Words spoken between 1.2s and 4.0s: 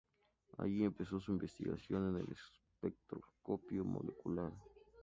investigaciones en espectroscopia